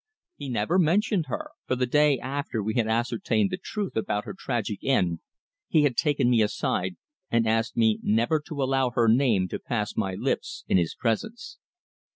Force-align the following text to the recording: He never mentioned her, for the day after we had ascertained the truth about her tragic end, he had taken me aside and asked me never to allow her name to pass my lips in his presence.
He 0.35 0.49
never 0.49 0.79
mentioned 0.79 1.25
her, 1.27 1.51
for 1.67 1.75
the 1.75 1.85
day 1.85 2.17
after 2.17 2.63
we 2.63 2.73
had 2.73 2.87
ascertained 2.87 3.51
the 3.51 3.59
truth 3.63 3.95
about 3.95 4.25
her 4.25 4.33
tragic 4.33 4.79
end, 4.83 5.19
he 5.67 5.83
had 5.83 5.95
taken 5.95 6.27
me 6.27 6.41
aside 6.41 6.95
and 7.29 7.47
asked 7.47 7.77
me 7.77 7.99
never 8.01 8.39
to 8.47 8.63
allow 8.63 8.89
her 8.89 9.07
name 9.07 9.47
to 9.49 9.59
pass 9.59 9.95
my 9.95 10.15
lips 10.15 10.63
in 10.67 10.77
his 10.79 10.95
presence. 10.95 11.59